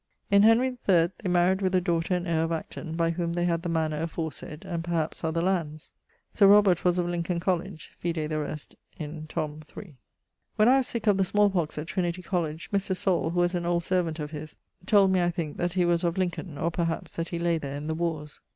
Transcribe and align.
In 0.31 0.41
Henry 0.41 0.69
III 0.69 0.79
they 1.19 1.29
maried 1.29 1.61
with 1.61 1.75
a 1.75 1.79
daughter 1.79 2.15
and 2.15 2.25
heire 2.27 2.45
of 2.45 2.51
Acton, 2.51 2.95
by 2.95 3.11
whom 3.11 3.33
they 3.33 3.45
had 3.45 3.61
the 3.61 3.69
mannor 3.69 4.01
aforesayd 4.03 4.65
and 4.65 4.83
perhaps 4.83 5.23
other 5.23 5.43
lands. 5.43 5.91
Linc. 6.41 7.39
Coll. 7.41 7.61
Vide 8.01 8.29
the 8.31 8.39
rest 8.39 8.73
in 8.97 9.27
tom. 9.27 9.61
iii. 9.77 9.97
When 10.55 10.67
I 10.67 10.77
was 10.77 10.87
sick 10.87 11.05
of 11.05 11.17
the 11.17 11.23
smallpox 11.23 11.77
at 11.77 11.85
Trinity 11.85 12.23
College, 12.23 12.71
Mr. 12.71 12.95
Saul, 12.97 13.29
who 13.29 13.41
was 13.41 13.53
an 13.53 13.67
old 13.67 13.83
servant 13.83 14.17
of 14.17 14.31
his, 14.31 14.57
told 14.87 15.11
me 15.11 15.21
I 15.21 15.29
thinke 15.29 15.57
that 15.57 15.73
he 15.73 15.85
was 15.85 16.03
of 16.03 16.17
Lincoln 16.17 16.57
(or, 16.57 16.71
perhaps, 16.71 17.15
that 17.17 17.29
he 17.29 17.37
lay 17.37 17.59
there 17.59 17.75
in 17.75 17.85
the 17.85 17.93
warres). 17.93 18.39